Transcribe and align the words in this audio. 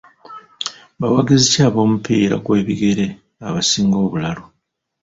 Bawagizi 0.99 1.45
ki 1.53 1.59
ab'omupiira 1.67 2.35
gw'ebigere 2.45 3.05
abasinga 3.47 3.95
obulalu? 4.05 4.43